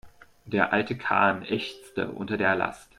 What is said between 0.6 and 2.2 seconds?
alte Kahn ächzte